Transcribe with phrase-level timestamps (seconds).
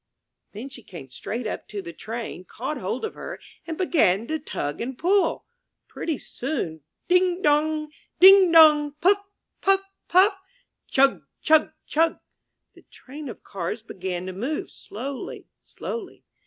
[0.53, 4.39] Then she came straight up to the Train, caught hold of her, and began to
[4.39, 5.45] tug and pull.
[5.87, 6.81] Pretty soon.
[7.07, 7.91] Ding, dong!
[8.19, 8.93] ding, dong!
[8.99, 9.23] Puff,
[9.61, 10.39] puff, puff!
[10.87, 12.17] Chug, chug, chug!
[12.73, 16.23] The Train of Cars began to move, slowly, slowly.